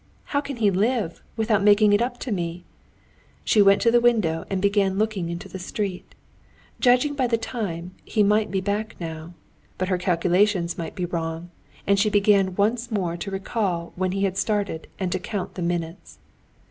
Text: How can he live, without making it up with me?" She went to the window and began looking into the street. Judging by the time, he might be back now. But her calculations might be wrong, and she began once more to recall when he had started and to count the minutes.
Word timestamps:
How 0.33 0.41
can 0.41 0.55
he 0.55 0.71
live, 0.71 1.21
without 1.37 1.63
making 1.63 1.93
it 1.93 2.01
up 2.01 2.17
with 2.25 2.33
me?" 2.33 2.65
She 3.43 3.61
went 3.61 3.83
to 3.83 3.91
the 3.91 4.01
window 4.01 4.45
and 4.49 4.59
began 4.59 4.97
looking 4.97 5.29
into 5.29 5.47
the 5.47 5.59
street. 5.59 6.15
Judging 6.79 7.13
by 7.13 7.27
the 7.27 7.37
time, 7.37 7.91
he 8.03 8.23
might 8.23 8.49
be 8.49 8.61
back 8.61 8.95
now. 8.99 9.35
But 9.77 9.89
her 9.89 9.99
calculations 9.99 10.75
might 10.75 10.95
be 10.95 11.05
wrong, 11.05 11.51
and 11.85 11.99
she 11.99 12.09
began 12.09 12.55
once 12.55 12.89
more 12.89 13.15
to 13.17 13.29
recall 13.29 13.93
when 13.95 14.11
he 14.13 14.23
had 14.23 14.39
started 14.39 14.87
and 14.97 15.11
to 15.11 15.19
count 15.19 15.53
the 15.53 15.61
minutes. 15.61 16.17